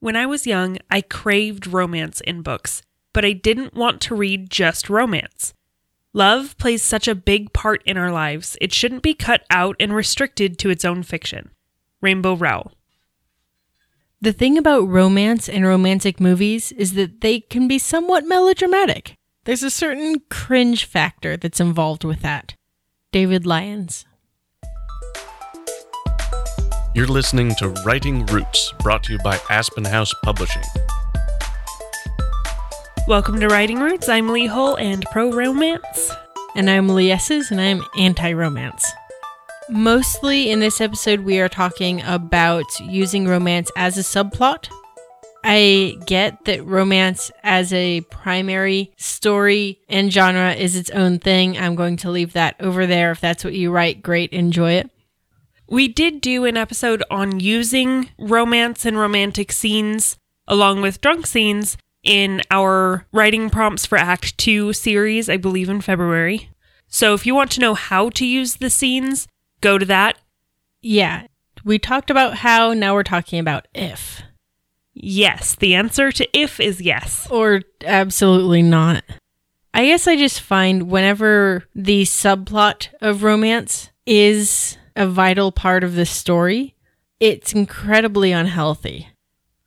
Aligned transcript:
When 0.00 0.16
I 0.16 0.24
was 0.24 0.46
young, 0.46 0.78
I 0.90 1.02
craved 1.02 1.66
romance 1.66 2.22
in 2.22 2.40
books, 2.40 2.80
but 3.12 3.24
I 3.24 3.32
didn't 3.32 3.74
want 3.74 4.00
to 4.02 4.14
read 4.14 4.50
just 4.50 4.88
romance. 4.88 5.52
Love 6.14 6.56
plays 6.56 6.82
such 6.82 7.06
a 7.06 7.14
big 7.14 7.52
part 7.52 7.82
in 7.84 7.98
our 7.98 8.10
lives, 8.10 8.56
it 8.62 8.72
shouldn't 8.72 9.02
be 9.02 9.12
cut 9.12 9.44
out 9.50 9.76
and 9.78 9.94
restricted 9.94 10.58
to 10.58 10.70
its 10.70 10.86
own 10.86 11.02
fiction. 11.02 11.50
Rainbow 12.00 12.34
Rowell. 12.34 12.72
The 14.22 14.32
thing 14.32 14.56
about 14.56 14.88
romance 14.88 15.48
and 15.48 15.66
romantic 15.66 16.18
movies 16.18 16.72
is 16.72 16.94
that 16.94 17.20
they 17.20 17.40
can 17.40 17.68
be 17.68 17.78
somewhat 17.78 18.26
melodramatic. 18.26 19.16
There's 19.44 19.62
a 19.62 19.70
certain 19.70 20.22
cringe 20.30 20.84
factor 20.84 21.36
that's 21.36 21.60
involved 21.60 22.04
with 22.04 22.22
that. 22.22 22.54
David 23.12 23.44
Lyons. 23.46 24.06
You're 26.92 27.06
listening 27.06 27.54
to 27.60 27.68
Writing 27.86 28.26
Roots, 28.26 28.74
brought 28.80 29.04
to 29.04 29.12
you 29.12 29.20
by 29.20 29.38
Aspen 29.48 29.84
House 29.84 30.12
Publishing. 30.24 30.64
Welcome 33.06 33.38
to 33.38 33.46
Writing 33.46 33.78
Roots. 33.78 34.08
I'm 34.08 34.28
Leigh 34.28 34.46
Hull 34.46 34.74
and 34.74 35.04
pro 35.12 35.30
romance. 35.30 36.10
And 36.56 36.68
I'm 36.68 36.88
Ley 36.88 37.12
Esses, 37.12 37.52
and 37.52 37.60
I'm 37.60 37.84
anti 37.96 38.32
romance. 38.32 38.90
Mostly 39.68 40.50
in 40.50 40.58
this 40.58 40.80
episode, 40.80 41.20
we 41.20 41.38
are 41.38 41.48
talking 41.48 42.02
about 42.02 42.66
using 42.80 43.28
romance 43.28 43.70
as 43.76 43.96
a 43.96 44.00
subplot. 44.00 44.68
I 45.44 45.96
get 46.06 46.44
that 46.46 46.66
romance 46.66 47.30
as 47.44 47.72
a 47.72 48.00
primary 48.00 48.92
story 48.96 49.78
and 49.88 50.12
genre 50.12 50.54
is 50.54 50.74
its 50.74 50.90
own 50.90 51.20
thing. 51.20 51.56
I'm 51.56 51.76
going 51.76 51.98
to 51.98 52.10
leave 52.10 52.32
that 52.32 52.56
over 52.58 52.84
there. 52.88 53.12
If 53.12 53.20
that's 53.20 53.44
what 53.44 53.54
you 53.54 53.70
write, 53.70 54.02
great, 54.02 54.32
enjoy 54.32 54.72
it. 54.72 54.90
We 55.70 55.86
did 55.86 56.20
do 56.20 56.46
an 56.46 56.56
episode 56.56 57.04
on 57.12 57.38
using 57.38 58.10
romance 58.18 58.84
and 58.84 58.98
romantic 58.98 59.52
scenes 59.52 60.18
along 60.48 60.82
with 60.82 61.00
drunk 61.00 61.28
scenes 61.28 61.76
in 62.02 62.42
our 62.50 63.06
writing 63.12 63.50
prompts 63.50 63.86
for 63.86 63.96
Act 63.96 64.36
2 64.36 64.72
series, 64.72 65.28
I 65.28 65.36
believe 65.36 65.68
in 65.68 65.80
February. 65.80 66.50
So 66.88 67.14
if 67.14 67.24
you 67.24 67.36
want 67.36 67.52
to 67.52 67.60
know 67.60 67.74
how 67.74 68.10
to 68.10 68.26
use 68.26 68.56
the 68.56 68.68
scenes, 68.68 69.28
go 69.60 69.78
to 69.78 69.86
that. 69.86 70.18
Yeah, 70.82 71.28
we 71.64 71.78
talked 71.78 72.10
about 72.10 72.38
how, 72.38 72.72
now 72.72 72.94
we're 72.94 73.04
talking 73.04 73.38
about 73.38 73.68
if. 73.72 74.22
Yes, 74.92 75.54
the 75.54 75.76
answer 75.76 76.10
to 76.10 76.28
if 76.36 76.58
is 76.58 76.80
yes. 76.80 77.28
Or 77.30 77.60
absolutely 77.84 78.62
not. 78.62 79.04
I 79.72 79.86
guess 79.86 80.08
I 80.08 80.16
just 80.16 80.40
find 80.40 80.90
whenever 80.90 81.62
the 81.76 82.02
subplot 82.02 82.88
of 83.00 83.22
romance 83.22 83.92
is 84.04 84.76
a 85.00 85.06
vital 85.06 85.50
part 85.50 85.82
of 85.82 85.94
the 85.94 86.04
story, 86.04 86.76
it's 87.20 87.54
incredibly 87.54 88.32
unhealthy. 88.32 89.08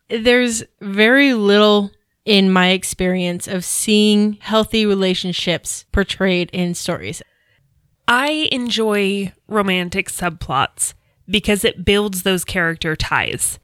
There's 0.07 0.63
very 0.79 1.33
little 1.33 1.89
in 2.23 2.51
my 2.51 2.69
experience 2.69 3.47
of 3.47 3.65
seeing 3.65 4.33
healthy 4.41 4.85
relationships 4.85 5.85
portrayed 5.91 6.51
in 6.53 6.75
stories. 6.75 7.23
I 8.07 8.47
enjoy 8.51 9.33
romantic 9.47 10.09
subplots 10.09 10.93
because 11.27 11.65
it 11.65 11.83
builds 11.83 12.21
those 12.21 12.45
character 12.45 12.95
ties. 12.95 13.57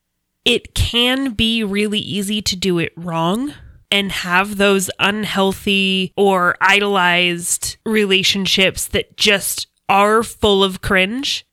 It 0.46 0.74
can 0.74 1.34
be 1.34 1.64
really 1.64 2.00
easy 2.00 2.42
to 2.42 2.56
do 2.56 2.80
it 2.80 2.94
wrong 2.98 3.54
and 3.92 4.12
have 4.12 4.58
those 4.58 4.90
unhealthy 4.98 6.14
or 6.18 6.56
idolized 6.62 7.78
relationships 7.86 8.88
that 8.88 9.18
just 9.18 9.68
are 9.88 10.24
full 10.24 10.64
of 10.64 10.82
cringe. 10.82 11.46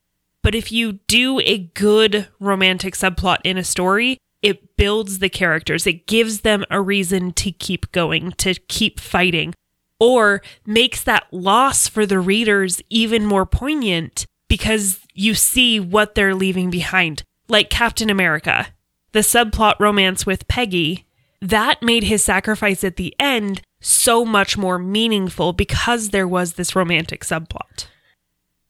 But 0.47 0.55
if 0.55 0.71
you 0.71 0.93
do 1.07 1.41
a 1.41 1.57
good 1.57 2.29
romantic 2.39 2.93
subplot 2.93 3.39
in 3.43 3.57
a 3.57 3.65
story, 3.65 4.17
it 4.41 4.77
builds 4.77 5.19
the 5.19 5.27
characters. 5.27 5.85
It 5.85 6.07
gives 6.07 6.39
them 6.39 6.63
a 6.71 6.79
reason 6.79 7.33
to 7.33 7.51
keep 7.51 7.91
going, 7.91 8.31
to 8.37 8.53
keep 8.53 9.01
fighting, 9.01 9.53
or 9.99 10.41
makes 10.65 11.03
that 11.03 11.27
loss 11.33 11.89
for 11.89 12.05
the 12.05 12.21
readers 12.21 12.81
even 12.89 13.25
more 13.25 13.45
poignant 13.45 14.25
because 14.47 15.01
you 15.13 15.33
see 15.33 15.81
what 15.81 16.15
they're 16.15 16.33
leaving 16.33 16.69
behind. 16.69 17.23
Like 17.49 17.69
Captain 17.69 18.09
America, 18.09 18.67
the 19.11 19.19
subplot 19.19 19.77
romance 19.81 20.25
with 20.25 20.47
Peggy, 20.47 21.07
that 21.41 21.83
made 21.83 22.05
his 22.05 22.23
sacrifice 22.23 22.85
at 22.85 22.95
the 22.95 23.13
end 23.19 23.61
so 23.81 24.23
much 24.23 24.57
more 24.57 24.79
meaningful 24.79 25.51
because 25.51 26.11
there 26.11 26.25
was 26.25 26.53
this 26.53 26.73
romantic 26.73 27.25
subplot. 27.25 27.87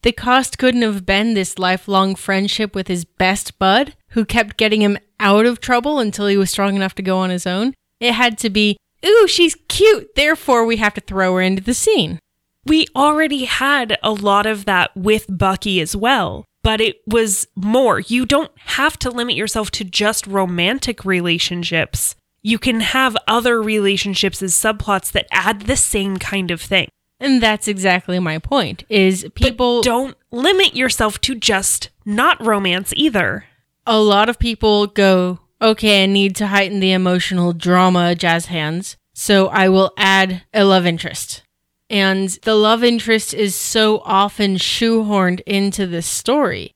The 0.08 0.14
cost 0.14 0.58
couldn't 0.58 0.84
have 0.84 1.06
been 1.06 1.34
this 1.34 1.60
lifelong 1.60 2.16
friendship 2.16 2.74
with 2.74 2.88
his 2.88 3.04
best 3.04 3.60
bud, 3.60 3.94
who 4.12 4.24
kept 4.24 4.56
getting 4.56 4.82
him 4.82 4.98
out 5.20 5.46
of 5.46 5.60
trouble 5.60 6.00
until 6.00 6.28
he 6.28 6.38
was 6.38 6.50
strong 6.50 6.78
enough 6.78 6.96
to 6.96 7.02
go 7.02 7.18
on 7.18 7.30
his 7.30 7.46
own. 7.46 7.74
It 8.00 8.14
had 8.14 8.38
to 8.38 8.50
be, 8.50 8.78
ooh, 9.06 9.28
she's 9.28 9.58
cute, 9.68 10.16
therefore 10.16 10.66
we 10.66 10.78
have 10.78 10.94
to 10.94 11.02
throw 11.02 11.36
her 11.36 11.42
into 11.42 11.62
the 11.62 11.74
scene. 11.74 12.20
We 12.66 12.88
already 12.96 13.44
had 13.44 13.98
a 14.02 14.12
lot 14.12 14.46
of 14.46 14.64
that 14.64 14.96
with 14.96 15.26
Bucky 15.28 15.82
as 15.82 15.94
well, 15.94 16.46
but 16.64 16.80
it 16.80 17.02
was 17.06 17.46
more. 17.58 18.00
You 18.00 18.26
don't 18.26 18.58
have 18.60 18.98
to 19.00 19.12
limit 19.12 19.36
yourself 19.36 19.72
to 19.72 19.84
just 19.84 20.26
romantic 20.26 21.04
relationships. 21.04 22.16
You 22.42 22.60
can 22.60 22.80
have 22.80 23.18
other 23.28 23.62
relationships 23.62 24.42
as 24.42 24.54
subplots 24.54 25.12
that 25.12 25.28
add 25.34 25.64
the 25.64 25.76
same 25.76 26.16
kind 26.16 26.50
of 26.50 26.62
thing. 26.62 26.88
And 27.20 27.42
that's 27.42 27.68
exactly 27.68 28.20
my 28.20 28.38
point. 28.38 28.84
Is 28.90 29.28
people 29.34 29.80
but 29.80 29.86
don't 29.86 30.18
limit 30.32 30.76
yourself 30.76 31.20
to 31.22 31.36
just 31.36 31.90
not 32.06 32.44
romance 32.46 32.94
either. 32.96 33.46
A 33.86 34.00
lot 34.00 34.30
of 34.30 34.38
people 34.38 34.88
go, 34.88 35.40
"Okay, 35.62 36.04
I 36.04 36.06
need 36.06 36.36
to 36.36 36.48
heighten 36.48 36.80
the 36.80 36.92
emotional 36.92 37.54
drama 37.54 38.14
jazz 38.14 38.48
hands, 38.48 38.98
so 39.14 39.48
I 39.48 39.68
will 39.70 39.94
add 39.98 40.44
a 40.54 40.64
love 40.64 40.86
interest." 40.86 41.42
And 41.90 42.30
the 42.44 42.56
love 42.56 42.84
interest 42.84 43.34
is 43.34 43.56
so 43.56 44.02
often 44.06 44.58
shoehorned 44.58 45.40
into 45.48 45.88
the 45.88 46.02
story. 46.02 46.74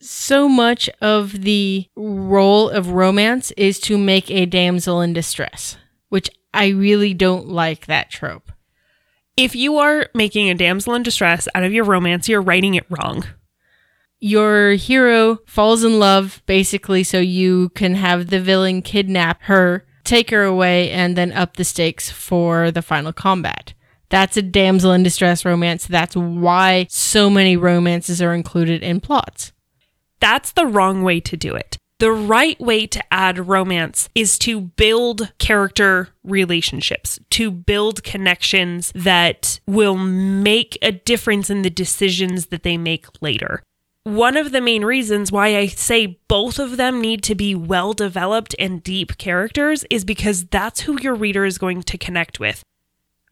So 0.00 0.48
much 0.48 0.90
of 1.00 1.42
the 1.42 1.86
role 1.96 2.68
of 2.68 2.90
romance 2.90 3.52
is 3.56 3.80
to 3.80 3.96
make 3.96 4.30
a 4.30 4.46
damsel 4.46 5.00
in 5.00 5.12
distress, 5.12 5.76
which 6.08 6.28
I 6.52 6.68
really 6.68 7.14
don't 7.14 7.48
like 7.48 7.86
that 7.86 8.10
trope. 8.10 8.52
If 9.38 9.54
you 9.54 9.78
are 9.78 10.08
making 10.14 10.50
a 10.50 10.54
damsel 10.54 10.94
in 10.94 11.04
distress 11.04 11.46
out 11.54 11.62
of 11.62 11.72
your 11.72 11.84
romance, 11.84 12.28
you're 12.28 12.42
writing 12.42 12.74
it 12.74 12.84
wrong. 12.90 13.24
Your 14.18 14.72
hero 14.72 15.38
falls 15.46 15.84
in 15.84 16.00
love 16.00 16.42
basically 16.46 17.04
so 17.04 17.20
you 17.20 17.68
can 17.76 17.94
have 17.94 18.30
the 18.30 18.40
villain 18.40 18.82
kidnap 18.82 19.42
her, 19.42 19.86
take 20.02 20.30
her 20.30 20.42
away, 20.42 20.90
and 20.90 21.16
then 21.16 21.30
up 21.30 21.56
the 21.56 21.62
stakes 21.62 22.10
for 22.10 22.72
the 22.72 22.82
final 22.82 23.12
combat. 23.12 23.74
That's 24.08 24.36
a 24.36 24.42
damsel 24.42 24.90
in 24.90 25.04
distress 25.04 25.44
romance. 25.44 25.86
That's 25.86 26.16
why 26.16 26.88
so 26.90 27.30
many 27.30 27.56
romances 27.56 28.20
are 28.20 28.34
included 28.34 28.82
in 28.82 28.98
plots. 28.98 29.52
That's 30.18 30.50
the 30.50 30.66
wrong 30.66 31.04
way 31.04 31.20
to 31.20 31.36
do 31.36 31.54
it. 31.54 31.78
The 32.00 32.12
right 32.12 32.60
way 32.60 32.86
to 32.86 33.02
add 33.12 33.48
romance 33.48 34.08
is 34.14 34.38
to 34.40 34.60
build 34.60 35.32
character 35.38 36.10
relationships, 36.22 37.18
to 37.30 37.50
build 37.50 38.04
connections 38.04 38.92
that 38.94 39.58
will 39.66 39.96
make 39.96 40.78
a 40.80 40.92
difference 40.92 41.50
in 41.50 41.62
the 41.62 41.70
decisions 41.70 42.46
that 42.46 42.62
they 42.62 42.76
make 42.76 43.06
later. 43.20 43.64
One 44.04 44.36
of 44.36 44.52
the 44.52 44.60
main 44.60 44.84
reasons 44.84 45.32
why 45.32 45.56
I 45.56 45.66
say 45.66 46.20
both 46.28 46.60
of 46.60 46.76
them 46.76 47.00
need 47.00 47.24
to 47.24 47.34
be 47.34 47.56
well 47.56 47.92
developed 47.94 48.54
and 48.60 48.80
deep 48.80 49.18
characters 49.18 49.84
is 49.90 50.04
because 50.04 50.44
that's 50.44 50.82
who 50.82 51.00
your 51.02 51.16
reader 51.16 51.44
is 51.44 51.58
going 51.58 51.82
to 51.82 51.98
connect 51.98 52.38
with. 52.38 52.62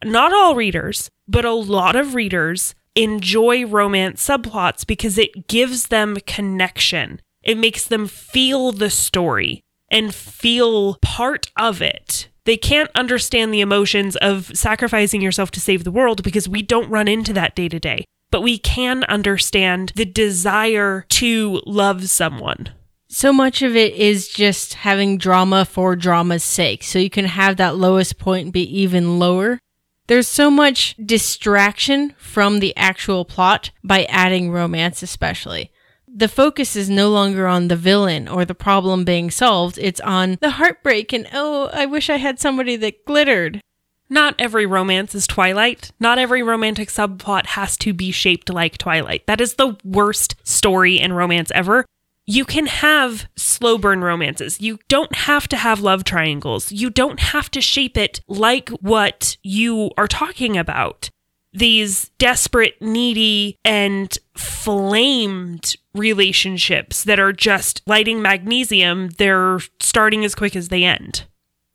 Not 0.04 0.33
all 0.33 0.56
readers, 0.56 1.09
but 1.28 1.44
a 1.44 1.53
lot 1.53 1.94
of 1.94 2.15
readers 2.16 2.75
enjoy 2.97 3.65
romance 3.65 4.27
subplots 4.27 4.84
because 4.84 5.19
it 5.19 5.47
gives 5.47 5.87
them 5.87 6.16
connection 6.27 7.21
it 7.46 7.56
makes 7.56 7.86
them 7.86 8.08
feel 8.08 8.72
the 8.72 8.90
story 8.90 9.62
and 9.88 10.14
feel 10.14 10.96
part 11.00 11.50
of 11.56 11.80
it. 11.80 12.28
They 12.44 12.56
can't 12.56 12.91
understand 12.94 13.54
the 13.54 13.60
emotions 13.60 14.16
of 14.16 14.50
sacrificing 14.56 15.22
yourself 15.22 15.53
to 15.53 15.60
save 15.60 15.84
the 15.84 15.92
world 15.92 16.22
because 16.22 16.48
we 16.48 16.60
don't 16.62 16.91
run 16.91 17.09
into 17.09 17.32
that 17.32 17.54
day 17.54 17.68
to 17.68 17.78
day. 17.78 18.04
But 18.32 18.42
we 18.42 18.59
can 18.59 19.04
understand 19.04 19.92
the 19.94 20.04
desire 20.04 21.06
to 21.10 21.62
love 21.65 22.10
someone. 22.10 22.71
So 23.09 23.32
much 23.32 23.62
of 23.62 23.76
it 23.76 23.94
is 23.94 24.28
just 24.28 24.74
having 24.74 25.16
drama 25.16 25.65
for 25.65 25.94
drama's 25.94 26.42
sake. 26.42 26.82
So 26.82 26.98
you 26.98 27.10
can 27.10 27.26
have 27.26 27.56
that 27.56 27.76
lowest 27.76 28.18
point 28.18 28.53
be 28.53 28.62
even 28.80 29.21
lower. 29.21 29.60
There's 30.09 30.26
so 30.26 30.50
much 30.50 30.97
distraction 31.04 32.15
from 32.18 32.59
the 32.59 32.76
actual 32.76 33.24
plot 33.24 33.71
by 33.84 34.04
adding 34.04 34.50
romance, 34.50 35.04
especially 35.04 35.71
the 36.16 36.28
focus 36.28 36.74
is 36.77 36.89
no 36.89 37.10
longer 37.10 37.47
on 37.47 37.68
the 37.68 37.77
villain 37.77 38.27
or 38.27 38.47
the 38.47 38.54
problem 38.54 39.04
being 39.04 39.30
solved. 39.30 39.78
It's 39.78 40.01
on 40.01 40.39
the 40.41 40.53
heartbreak 40.53 41.13
and, 41.13 41.28
oh, 41.34 41.68
I 41.74 41.84
wish 41.84 42.09
I 42.09 42.16
had 42.16 42.41
somebody 42.41 42.74
that 42.77 43.04
glittered. 43.04 43.60
Not 44.09 44.34
every 44.39 44.65
romance 44.65 45.15
is 45.15 45.27
Twilight. 45.27 45.92
Not 46.01 46.18
every 46.18 46.42
romantic 46.42 46.89
subplot 46.89 47.47
has 47.48 47.77
to 47.78 47.92
be 47.92 48.13
shaped 48.13 48.48
like 48.48 48.78
Twilight. 48.78 49.27
That 49.27 49.42
is 49.42 49.54
the 49.54 49.77
worst 49.84 50.36
story 50.42 50.98
in 50.98 51.13
romance 51.13 51.53
ever. 51.54 51.84
You 52.24 52.47
can 52.47 52.66
have 52.66 53.27
slow 53.36 53.77
burn 53.77 54.03
romances. 54.03 54.59
You 54.60 54.78
don't 54.89 55.15
have 55.15 55.47
to 55.48 55.57
have 55.57 55.80
love 55.80 56.03
triangles. 56.03 56.72
You 56.72 56.89
don't 56.89 57.21
have 57.21 57.51
to 57.51 57.60
shape 57.60 57.98
it 57.98 58.22
like 58.27 58.71
what 58.71 59.36
you 59.42 59.91
are 59.98 60.09
talking 60.09 60.57
about. 60.57 61.10
These 61.56 62.10
desperate, 62.18 62.80
needy, 62.82 63.56
and 63.64 64.16
flamed 64.36 65.74
relationships 65.94 67.03
that 67.04 67.18
are 67.18 67.32
just 67.32 67.80
lighting 67.86 68.20
magnesium, 68.20 69.08
they're 69.16 69.60
starting 69.80 70.22
as 70.22 70.34
quick 70.34 70.54
as 70.54 70.68
they 70.68 70.84
end. 70.84 71.24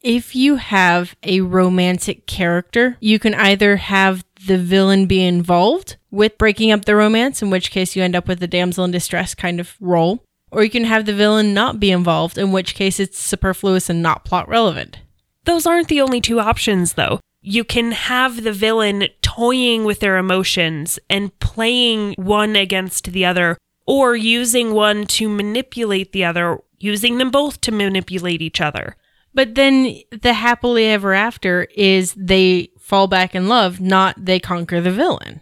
If 0.01 0.35
you 0.35 0.57
have 0.57 1.15
a 1.23 1.41
romantic 1.41 2.27
character, 2.27 2.97
you 2.99 3.17
can 3.17 3.33
either 3.33 3.77
have 3.77 4.23
the 4.45 4.57
villain 4.57 5.07
be 5.07 5.23
involved 5.23 5.97
with 6.11 6.37
breaking 6.37 6.71
up 6.71 6.85
the 6.85 6.95
romance, 6.95 7.41
in 7.41 7.49
which 7.49 7.71
case 7.71 7.95
you 7.95 8.03
end 8.03 8.15
up 8.15 8.27
with 8.27 8.39
the 8.39 8.47
damsel 8.47 8.85
in 8.85 8.91
distress 8.91 9.33
kind 9.33 9.59
of 9.59 9.75
role, 9.79 10.23
or 10.51 10.63
you 10.63 10.69
can 10.69 10.83
have 10.83 11.05
the 11.05 11.13
villain 11.13 11.55
not 11.55 11.79
be 11.79 11.89
involved, 11.89 12.37
in 12.37 12.51
which 12.51 12.75
case 12.75 12.99
it's 12.99 13.17
superfluous 13.17 13.89
and 13.89 14.03
not 14.03 14.25
plot 14.25 14.47
relevant. 14.47 14.99
Those 15.45 15.65
aren't 15.65 15.87
the 15.87 16.01
only 16.01 16.21
two 16.21 16.39
options, 16.39 16.93
though. 16.93 17.19
You 17.41 17.63
can 17.63 17.91
have 17.91 18.43
the 18.43 18.53
villain 18.53 19.07
toying 19.35 19.85
with 19.85 19.99
their 19.99 20.17
emotions 20.17 20.99
and 21.09 21.37
playing 21.39 22.13
one 22.17 22.55
against 22.55 23.11
the 23.11 23.25
other, 23.25 23.57
or 23.85 24.15
using 24.15 24.73
one 24.73 25.05
to 25.05 25.29
manipulate 25.29 26.11
the 26.11 26.25
other, 26.25 26.59
using 26.79 27.17
them 27.17 27.31
both 27.31 27.61
to 27.61 27.71
manipulate 27.71 28.41
each 28.41 28.59
other. 28.59 28.95
But 29.33 29.55
then 29.55 29.95
the 30.11 30.33
happily 30.33 30.85
ever 30.85 31.13
after 31.13 31.63
is 31.75 32.13
they 32.17 32.71
fall 32.79 33.07
back 33.07 33.33
in 33.33 33.47
love, 33.47 33.79
not 33.79 34.15
they 34.17 34.39
conquer 34.39 34.81
the 34.81 34.91
villain. 34.91 35.39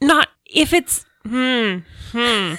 Not 0.00 0.28
if 0.44 0.72
it's 0.72 1.04
hmm 1.24 1.78
hmm. 2.12 2.54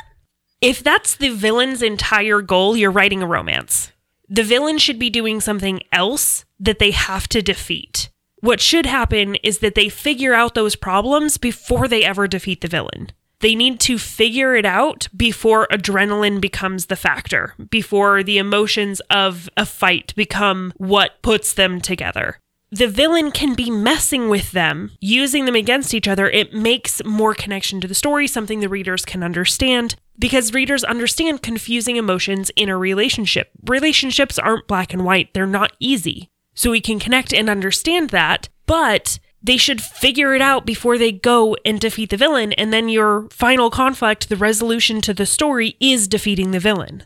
if 0.60 0.82
that's 0.82 1.16
the 1.16 1.30
villain's 1.30 1.82
entire 1.82 2.42
goal, 2.42 2.76
you're 2.76 2.90
writing 2.90 3.22
a 3.22 3.26
romance. 3.26 3.92
The 4.28 4.42
villain 4.42 4.76
should 4.76 4.98
be 4.98 5.08
doing 5.08 5.40
something 5.40 5.80
else 5.90 6.44
that 6.60 6.78
they 6.78 6.90
have 6.90 7.28
to 7.28 7.40
defeat. 7.40 8.10
What 8.42 8.60
should 8.60 8.86
happen 8.86 9.36
is 9.36 9.60
that 9.60 9.74
they 9.76 9.88
figure 9.88 10.34
out 10.34 10.54
those 10.54 10.76
problems 10.76 11.38
before 11.38 11.88
they 11.88 12.04
ever 12.04 12.26
defeat 12.26 12.60
the 12.60 12.68
villain. 12.68 13.12
They 13.38 13.54
need 13.54 13.80
to 13.80 13.98
figure 13.98 14.56
it 14.56 14.66
out 14.66 15.08
before 15.16 15.68
adrenaline 15.72 16.40
becomes 16.40 16.86
the 16.86 16.96
factor, 16.96 17.54
before 17.70 18.22
the 18.22 18.38
emotions 18.38 19.00
of 19.10 19.48
a 19.56 19.64
fight 19.64 20.12
become 20.16 20.72
what 20.76 21.22
puts 21.22 21.54
them 21.54 21.80
together 21.80 22.38
the 22.72 22.88
villain 22.88 23.30
can 23.30 23.54
be 23.54 23.70
messing 23.70 24.30
with 24.30 24.52
them, 24.52 24.92
using 24.98 25.44
them 25.44 25.54
against 25.54 25.92
each 25.92 26.08
other. 26.08 26.30
It 26.30 26.54
makes 26.54 27.04
more 27.04 27.34
connection 27.34 27.82
to 27.82 27.86
the 27.86 27.94
story, 27.94 28.26
something 28.26 28.60
the 28.60 28.68
readers 28.68 29.04
can 29.04 29.22
understand, 29.22 29.94
because 30.18 30.54
readers 30.54 30.82
understand 30.82 31.42
confusing 31.42 31.96
emotions 31.96 32.50
in 32.56 32.70
a 32.70 32.78
relationship. 32.78 33.50
Relationships 33.68 34.38
aren't 34.38 34.66
black 34.66 34.94
and 34.94 35.04
white, 35.04 35.34
they're 35.34 35.46
not 35.46 35.76
easy. 35.80 36.30
So 36.54 36.70
we 36.70 36.80
can 36.80 36.98
connect 36.98 37.32
and 37.32 37.48
understand 37.48 38.10
that, 38.10 38.48
but 38.66 39.18
they 39.42 39.56
should 39.56 39.82
figure 39.82 40.34
it 40.34 40.40
out 40.40 40.64
before 40.64 40.98
they 40.98 41.10
go 41.10 41.56
and 41.64 41.80
defeat 41.80 42.10
the 42.10 42.16
villain, 42.16 42.52
and 42.52 42.72
then 42.72 42.88
your 42.88 43.28
final 43.30 43.70
conflict, 43.70 44.28
the 44.28 44.36
resolution 44.36 45.00
to 45.00 45.14
the 45.14 45.26
story, 45.26 45.76
is 45.80 46.06
defeating 46.06 46.52
the 46.52 46.60
villain. 46.60 47.04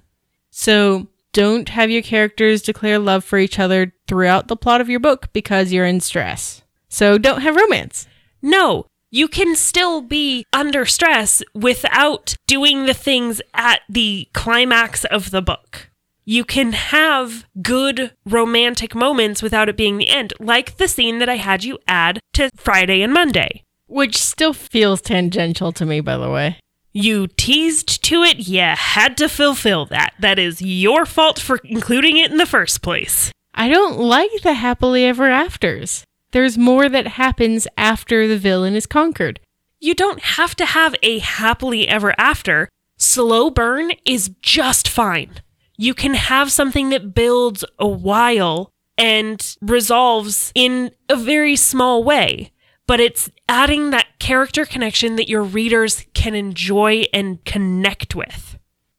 So 0.50 1.08
don't 1.32 1.68
have 1.70 1.90
your 1.90 2.02
characters 2.02 2.62
declare 2.62 2.98
love 2.98 3.24
for 3.24 3.38
each 3.38 3.58
other 3.58 3.92
throughout 4.06 4.48
the 4.48 4.56
plot 4.56 4.80
of 4.80 4.88
your 4.88 5.00
book 5.00 5.32
because 5.32 5.72
you're 5.72 5.86
in 5.86 6.00
stress. 6.00 6.62
So 6.88 7.18
don't 7.18 7.42
have 7.42 7.56
romance. 7.56 8.06
No, 8.42 8.86
you 9.10 9.28
can 9.28 9.56
still 9.56 10.02
be 10.02 10.44
under 10.52 10.84
stress 10.84 11.42
without 11.54 12.36
doing 12.46 12.86
the 12.86 12.94
things 12.94 13.40
at 13.54 13.80
the 13.88 14.28
climax 14.32 15.04
of 15.04 15.30
the 15.30 15.42
book. 15.42 15.90
You 16.28 16.44
can 16.44 16.72
have 16.72 17.46
good 17.62 18.10
romantic 18.24 18.96
moments 18.96 19.44
without 19.44 19.68
it 19.68 19.76
being 19.76 19.96
the 19.96 20.08
end, 20.08 20.34
like 20.40 20.76
the 20.76 20.88
scene 20.88 21.20
that 21.20 21.28
I 21.28 21.36
had 21.36 21.62
you 21.62 21.78
add 21.86 22.18
to 22.32 22.50
Friday 22.56 23.00
and 23.02 23.12
Monday. 23.12 23.62
Which 23.86 24.16
still 24.16 24.52
feels 24.52 25.00
tangential 25.00 25.70
to 25.70 25.86
me, 25.86 26.00
by 26.00 26.16
the 26.16 26.28
way. 26.28 26.58
You 26.92 27.28
teased 27.28 28.02
to 28.06 28.24
it, 28.24 28.48
you 28.48 28.60
had 28.60 29.16
to 29.18 29.28
fulfill 29.28 29.86
that. 29.86 30.14
That 30.18 30.40
is 30.40 30.60
your 30.60 31.06
fault 31.06 31.38
for 31.38 31.60
including 31.62 32.16
it 32.16 32.32
in 32.32 32.38
the 32.38 32.44
first 32.44 32.82
place. 32.82 33.30
I 33.54 33.68
don't 33.68 33.96
like 33.96 34.42
the 34.42 34.54
happily 34.54 35.04
ever 35.04 35.30
afters. 35.30 36.02
There's 36.32 36.58
more 36.58 36.88
that 36.88 37.06
happens 37.06 37.68
after 37.78 38.26
the 38.26 38.36
villain 38.36 38.74
is 38.74 38.86
conquered. 38.86 39.38
You 39.78 39.94
don't 39.94 40.20
have 40.20 40.56
to 40.56 40.66
have 40.66 40.96
a 41.04 41.20
happily 41.20 41.86
ever 41.86 42.16
after. 42.18 42.68
Slow 42.96 43.48
burn 43.48 43.92
is 44.04 44.30
just 44.42 44.88
fine. 44.88 45.36
You 45.76 45.94
can 45.94 46.14
have 46.14 46.50
something 46.50 46.90
that 46.90 47.14
builds 47.14 47.64
a 47.78 47.88
while 47.88 48.72
and 48.98 49.56
resolves 49.60 50.52
in 50.54 50.90
a 51.08 51.16
very 51.16 51.56
small 51.56 52.02
way 52.02 52.52
but 52.86 53.00
it's 53.00 53.30
adding 53.48 53.90
that 53.90 54.18
character 54.18 54.64
connection 54.64 55.16
that 55.16 55.28
your 55.28 55.42
readers 55.42 56.06
can 56.14 56.34
enjoy 56.34 57.04
and 57.12 57.44
connect 57.44 58.14
with. 58.14 58.58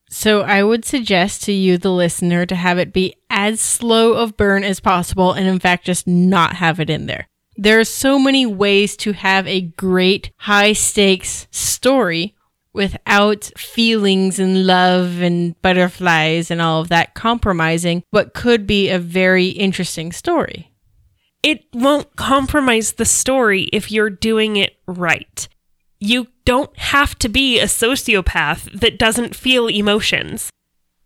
So 0.09 0.41
I 0.41 0.63
would 0.63 0.85
suggest 0.85 1.43
to 1.43 1.51
you, 1.51 1.77
the 1.77 1.91
listener, 1.91 2.45
to 2.45 2.55
have 2.55 2.77
it 2.77 2.93
be 2.93 3.15
as 3.29 3.59
slow 3.59 4.13
of 4.13 4.37
burn 4.37 4.63
as 4.63 4.79
possible 4.79 5.33
and, 5.33 5.47
in 5.47 5.59
fact, 5.59 5.85
just 5.85 6.07
not 6.07 6.55
have 6.55 6.79
it 6.79 6.89
in 6.89 7.05
there. 7.07 7.27
There 7.55 7.79
are 7.79 7.85
so 7.85 8.19
many 8.19 8.45
ways 8.45 8.95
to 8.97 9.13
have 9.13 9.47
a 9.47 9.61
great 9.61 10.31
high 10.37 10.73
stakes 10.73 11.47
story 11.51 12.35
without 12.77 13.51
feelings 13.57 14.39
and 14.39 14.65
love 14.65 15.21
and 15.21 15.61
butterflies 15.61 16.49
and 16.49 16.61
all 16.61 16.79
of 16.79 16.87
that 16.87 17.13
compromising 17.13 18.01
what 18.11 18.33
could 18.33 18.65
be 18.65 18.89
a 18.89 18.97
very 18.99 19.47
interesting 19.47 20.13
story 20.13 20.71
it 21.43 21.65
won't 21.73 22.15
compromise 22.15 22.93
the 22.93 23.05
story 23.05 23.69
if 23.71 23.91
you're 23.91 24.09
doing 24.09 24.57
it 24.57 24.75
right. 24.85 25.47
You 25.99 26.27
don't 26.45 26.77
have 26.77 27.17
to 27.19 27.29
be 27.29 27.59
a 27.59 27.65
sociopath 27.65 28.79
that 28.79 28.99
doesn't 28.99 29.35
feel 29.35 29.67
emotions. 29.67 30.49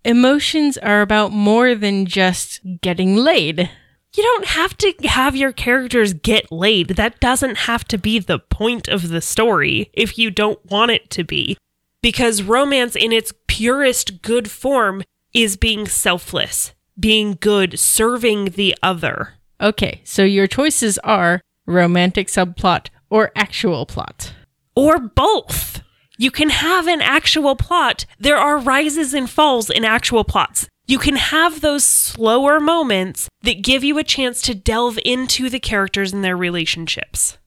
Emotions 0.03 0.77
are 0.79 1.01
about 1.01 1.31
more 1.31 1.75
than 1.75 2.06
just 2.06 2.59
getting 2.81 3.15
laid. 3.15 3.69
You 4.13 4.24
don't 4.24 4.46
have 4.46 4.78
to 4.80 4.94
have 5.08 5.38
your 5.38 5.54
characters 5.54 6.13
get 6.13 6.52
laid. 6.52 6.90
That 6.90 7.22
doesn't 7.22 7.60
have 7.60 7.86
to 7.86 7.98
be 7.98 8.19
the 8.19 8.40
point 8.40 8.90
of 8.90 9.08
the 9.08 9.22
story 9.22 9.90
if 9.94 10.18
you 10.18 10.30
don't 10.30 10.63
want 10.69 10.92
it 10.92 11.10
to 11.12 11.24
be. 11.24 11.58
Because 12.02 12.44
romance, 12.44 12.96
in 12.96 13.13
its 13.13 13.31
purest 13.48 14.22
good 14.22 14.50
form, 14.52 15.04
is 15.34 15.56
being 15.56 15.88
selfless, 15.88 16.74
being 17.00 17.38
good, 17.40 17.80
serving 17.80 18.46
the 18.52 18.75
other. 18.84 19.36
Okay, 19.62 20.02
so 20.04 20.24
your 20.24 20.47
choices 20.47 20.97
are 21.00 21.42
romantic 21.66 22.28
subplot 22.28 22.88
or 23.09 23.31
actual 23.35 23.85
plot. 23.85 24.33
Or 24.76 25.00
both. 25.00 25.83
You 26.18 26.31
can 26.31 26.50
have 26.50 26.88
an 26.88 27.02
actual 27.02 27.56
plot. 27.56 28.06
There 28.19 28.38
are 28.38 28.57
rises 28.57 29.14
and 29.14 29.30
falls 29.30 29.69
in 29.69 29.85
actual 29.85 30.24
plots. 30.24 30.68
You 30.88 31.00
can 31.00 31.16
have 31.16 31.61
those 31.61 31.83
slower 31.83 32.59
moments 32.59 33.30
that 33.44 33.64
give 33.64 33.83
you 33.83 33.97
a 33.97 34.04
chance 34.04 34.42
to 34.44 34.56
delve 34.56 35.00
into 35.06 35.50
the 35.50 35.59
characters 35.59 36.11
and 36.11 36.23
their 36.23 36.35
relationships. 36.35 37.38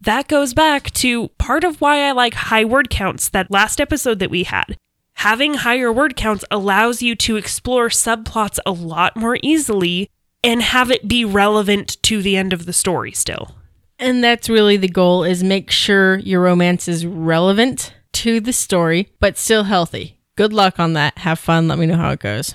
That 0.00 0.28
goes 0.28 0.52
back 0.54 0.90
to 0.92 1.28
part 1.38 1.64
of 1.64 1.80
why 1.80 2.06
I 2.08 2.12
like 2.12 2.34
high 2.34 2.64
word 2.64 2.90
counts, 2.90 3.28
that 3.30 3.50
last 3.50 3.80
episode 3.80 4.18
that 4.18 4.30
we 4.30 4.44
had. 4.44 4.76
Having 5.14 5.54
higher 5.54 5.92
word 5.92 6.16
counts 6.16 6.44
allows 6.50 7.02
you 7.02 7.14
to 7.16 7.36
explore 7.36 7.88
subplots 7.88 8.58
a 8.66 8.72
lot 8.72 9.16
more 9.16 9.38
easily 9.42 10.08
and 10.42 10.62
have 10.62 10.90
it 10.90 11.06
be 11.06 11.24
relevant 11.24 12.02
to 12.02 12.22
the 12.22 12.36
end 12.36 12.52
of 12.52 12.66
the 12.66 12.72
story 12.72 13.12
still. 13.12 13.54
And 13.98 14.24
that's 14.24 14.48
really 14.48 14.76
the 14.76 14.88
goal 14.88 15.22
is 15.22 15.44
make 15.44 15.70
sure 15.70 16.18
your 16.18 16.40
romance 16.40 16.88
is 16.88 17.06
relevant 17.06 17.94
to 18.14 18.40
the 18.40 18.52
story 18.52 19.12
but 19.20 19.38
still 19.38 19.64
healthy. 19.64 20.18
Good 20.36 20.52
luck 20.52 20.80
on 20.80 20.94
that. 20.94 21.18
Have 21.18 21.38
fun. 21.38 21.68
Let 21.68 21.78
me 21.78 21.86
know 21.86 21.96
how 21.96 22.10
it 22.10 22.20
goes. 22.20 22.54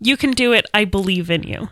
You 0.00 0.16
can 0.16 0.32
do 0.32 0.52
it. 0.52 0.66
I 0.72 0.84
believe 0.84 1.30
in 1.30 1.42
you. 1.42 1.68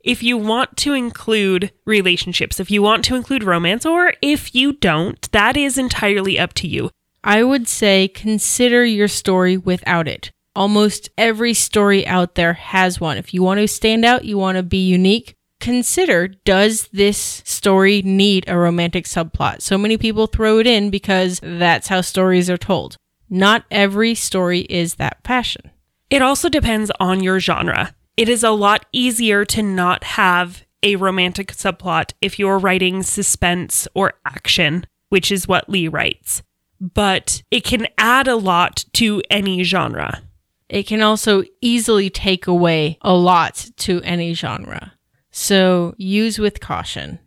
If 0.00 0.22
you 0.22 0.36
want 0.36 0.76
to 0.78 0.92
include 0.92 1.72
relationships, 1.86 2.60
if 2.60 2.70
you 2.70 2.82
want 2.82 3.04
to 3.06 3.16
include 3.16 3.42
romance, 3.42 3.86
or 3.86 4.12
if 4.20 4.54
you 4.54 4.74
don't, 4.74 5.30
that 5.32 5.56
is 5.56 5.78
entirely 5.78 6.38
up 6.38 6.52
to 6.54 6.68
you. 6.68 6.90
I 7.24 7.42
would 7.42 7.66
say 7.66 8.08
consider 8.08 8.84
your 8.84 9.08
story 9.08 9.56
without 9.56 10.06
it. 10.06 10.30
Almost 10.54 11.08
every 11.16 11.54
story 11.54 12.06
out 12.06 12.34
there 12.34 12.52
has 12.52 13.00
one. 13.00 13.16
If 13.16 13.32
you 13.32 13.42
want 13.42 13.60
to 13.60 13.66
stand 13.66 14.04
out, 14.04 14.26
you 14.26 14.36
want 14.36 14.56
to 14.56 14.62
be 14.62 14.86
unique, 14.86 15.34
consider 15.58 16.28
does 16.28 16.88
this 16.92 17.42
story 17.44 18.02
need 18.02 18.44
a 18.46 18.58
romantic 18.58 19.06
subplot? 19.06 19.62
So 19.62 19.78
many 19.78 19.96
people 19.96 20.26
throw 20.26 20.58
it 20.58 20.66
in 20.66 20.90
because 20.90 21.40
that's 21.42 21.88
how 21.88 22.02
stories 22.02 22.50
are 22.50 22.58
told. 22.58 22.96
Not 23.30 23.64
every 23.70 24.14
story 24.14 24.60
is 24.60 24.96
that 24.96 25.22
passion. 25.24 25.70
It 26.10 26.22
also 26.22 26.48
depends 26.48 26.90
on 27.00 27.22
your 27.22 27.40
genre. 27.40 27.94
It 28.16 28.28
is 28.28 28.42
a 28.42 28.50
lot 28.50 28.86
easier 28.92 29.44
to 29.46 29.62
not 29.62 30.04
have 30.04 30.64
a 30.82 30.96
romantic 30.96 31.52
subplot 31.52 32.12
if 32.20 32.38
you're 32.38 32.58
writing 32.58 33.02
suspense 33.02 33.88
or 33.94 34.14
action, 34.24 34.86
which 35.08 35.32
is 35.32 35.48
what 35.48 35.68
Lee 35.68 35.88
writes. 35.88 36.42
But 36.80 37.42
it 37.50 37.64
can 37.64 37.88
add 37.98 38.28
a 38.28 38.36
lot 38.36 38.84
to 38.94 39.22
any 39.30 39.62
genre 39.62 40.22
it 40.68 40.86
can 40.86 41.02
also 41.02 41.44
easily 41.60 42.10
take 42.10 42.46
away 42.46 42.98
a 43.02 43.14
lot 43.14 43.70
to 43.76 44.00
any 44.02 44.34
genre. 44.34 44.94
So 45.30 45.94
use 45.98 46.38
with 46.38 46.60
caution. 46.60 47.18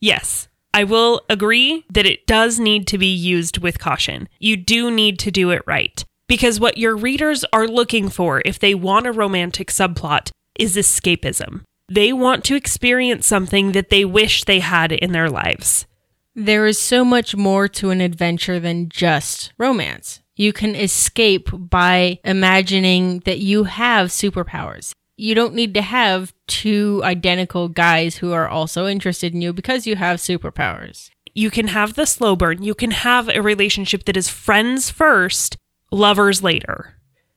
Yes, 0.00 0.48
I 0.74 0.84
will 0.84 1.22
agree 1.28 1.84
that 1.90 2.06
it 2.06 2.26
does 2.26 2.58
need 2.58 2.86
to 2.88 2.98
be 2.98 3.12
used 3.12 3.58
with 3.58 3.78
caution. 3.78 4.28
You 4.38 4.56
do 4.56 4.90
need 4.90 5.18
to 5.20 5.30
do 5.30 5.50
it 5.50 5.62
right. 5.66 6.04
Because 6.28 6.60
what 6.60 6.78
your 6.78 6.96
readers 6.96 7.44
are 7.52 7.68
looking 7.68 8.08
for 8.08 8.42
if 8.44 8.58
they 8.58 8.74
want 8.74 9.06
a 9.06 9.12
romantic 9.12 9.70
subplot 9.70 10.30
is 10.58 10.76
escapism. 10.76 11.62
They 11.88 12.12
want 12.12 12.44
to 12.44 12.54
experience 12.54 13.26
something 13.26 13.72
that 13.72 13.90
they 13.90 14.04
wish 14.04 14.44
they 14.44 14.60
had 14.60 14.92
in 14.92 15.12
their 15.12 15.28
lives. 15.28 15.86
There 16.34 16.66
is 16.66 16.78
so 16.78 17.04
much 17.04 17.36
more 17.36 17.68
to 17.68 17.90
an 17.90 18.00
adventure 18.00 18.58
than 18.58 18.88
just 18.88 19.52
romance. 19.58 20.20
You 20.34 20.54
can 20.54 20.74
escape 20.74 21.50
by 21.52 22.18
imagining 22.24 23.20
that 23.20 23.40
you 23.40 23.64
have 23.64 24.08
superpowers. 24.08 24.92
You 25.18 25.34
don't 25.34 25.54
need 25.54 25.74
to 25.74 25.82
have 25.82 26.32
two 26.46 27.02
identical 27.04 27.68
guys 27.68 28.16
who 28.16 28.32
are 28.32 28.48
also 28.48 28.86
interested 28.86 29.34
in 29.34 29.42
you 29.42 29.52
because 29.52 29.86
you 29.86 29.96
have 29.96 30.18
superpowers. 30.18 31.10
You 31.34 31.50
can 31.50 31.68
have 31.68 31.94
the 31.94 32.06
slow 32.06 32.34
burn. 32.34 32.62
You 32.62 32.74
can 32.74 32.90
have 32.92 33.28
a 33.28 33.42
relationship 33.42 34.04
that 34.04 34.16
is 34.16 34.28
friends 34.28 34.90
first, 34.90 35.56
lovers 35.92 36.42
later. 36.42 36.94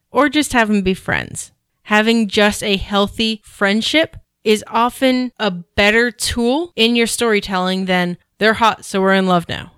Or 0.10 0.30
just 0.30 0.54
have 0.54 0.70
them 0.70 0.82
be 0.82 0.94
friends. 0.94 1.52
Having 1.84 2.30
just 2.30 2.64
a 2.64 2.78
healthy 2.78 3.42
friendship 3.44 4.18
is 4.44 4.64
often 4.68 5.32
a 5.38 5.52
better 5.52 6.10
tool 6.10 6.72
in 6.76 6.96
your 6.96 7.08
storytelling 7.08 7.86
than 7.86 8.18
they're 8.38 8.54
hot, 8.54 8.86
so 8.86 9.02
we're 9.02 9.14
in 9.14 9.28
love 9.28 9.48
now. 9.50 9.74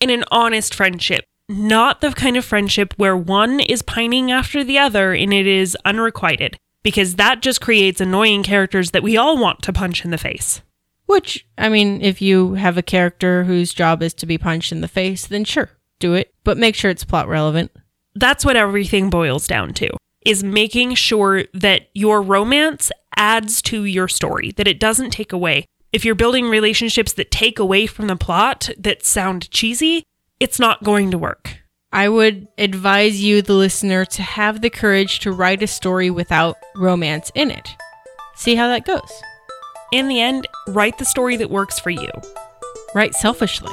In 0.00 0.10
an 0.10 0.24
honest 0.30 0.74
friendship, 0.74 1.24
not 1.48 2.00
the 2.00 2.12
kind 2.12 2.36
of 2.36 2.44
friendship 2.44 2.94
where 2.96 3.16
one 3.16 3.60
is 3.60 3.82
pining 3.82 4.30
after 4.30 4.62
the 4.62 4.78
other 4.78 5.12
and 5.12 5.32
it 5.32 5.46
is 5.46 5.76
unrequited, 5.84 6.56
because 6.82 7.16
that 7.16 7.42
just 7.42 7.60
creates 7.60 8.00
annoying 8.00 8.42
characters 8.42 8.92
that 8.92 9.02
we 9.02 9.16
all 9.16 9.36
want 9.36 9.62
to 9.62 9.72
punch 9.72 10.04
in 10.04 10.10
the 10.10 10.18
face. 10.18 10.62
Which, 11.06 11.44
I 11.58 11.68
mean, 11.68 12.00
if 12.02 12.22
you 12.22 12.54
have 12.54 12.78
a 12.78 12.82
character 12.82 13.44
whose 13.44 13.74
job 13.74 14.02
is 14.02 14.14
to 14.14 14.26
be 14.26 14.38
punched 14.38 14.70
in 14.70 14.80
the 14.80 14.88
face, 14.88 15.26
then 15.26 15.44
sure, 15.44 15.70
do 15.98 16.14
it, 16.14 16.32
but 16.44 16.56
make 16.56 16.76
sure 16.76 16.90
it's 16.90 17.04
plot 17.04 17.26
relevant. 17.26 17.72
That's 18.14 18.44
what 18.44 18.56
everything 18.56 19.10
boils 19.10 19.46
down 19.46 19.74
to. 19.74 19.90
Is 20.24 20.44
making 20.44 20.94
sure 20.94 21.44
that 21.54 21.88
your 21.94 22.20
romance 22.20 22.90
adds 23.16 23.62
to 23.62 23.84
your 23.84 24.08
story, 24.08 24.52
that 24.52 24.68
it 24.68 24.80
doesn't 24.80 25.10
take 25.10 25.32
away. 25.32 25.66
If 25.92 26.04
you're 26.04 26.14
building 26.14 26.46
relationships 26.46 27.12
that 27.14 27.30
take 27.30 27.58
away 27.58 27.86
from 27.86 28.06
the 28.06 28.16
plot 28.16 28.70
that 28.78 29.04
sound 29.04 29.50
cheesy, 29.50 30.04
it's 30.38 30.58
not 30.58 30.84
going 30.84 31.10
to 31.10 31.18
work. 31.18 31.58
I 31.92 32.08
would 32.08 32.46
advise 32.56 33.22
you, 33.22 33.42
the 33.42 33.54
listener, 33.54 34.04
to 34.04 34.22
have 34.22 34.60
the 34.60 34.70
courage 34.70 35.18
to 35.20 35.32
write 35.32 35.62
a 35.62 35.66
story 35.66 36.10
without 36.10 36.56
romance 36.76 37.32
in 37.34 37.50
it. 37.50 37.74
See 38.36 38.54
how 38.54 38.68
that 38.68 38.86
goes. 38.86 39.10
In 39.92 40.06
the 40.06 40.20
end, 40.20 40.46
write 40.68 40.98
the 40.98 41.04
story 41.04 41.36
that 41.36 41.50
works 41.50 41.80
for 41.80 41.90
you. 41.90 42.10
Write 42.94 43.14
selfishly. 43.14 43.72